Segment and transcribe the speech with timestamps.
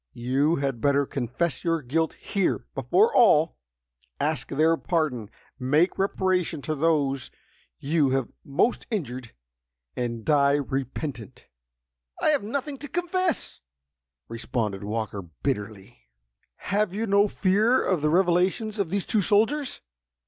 [0.17, 7.29] You had better confess your guilt, here, before all—ask their pardon—make reparation to those
[7.77, 9.31] you have most injured,
[9.95, 11.45] and die repentant!"
[12.19, 13.61] "I have nothing to confess!"
[14.27, 15.99] responded Walker, bitterly.
[16.55, 19.81] "Have you no fear of the revelations of these two soldiers?"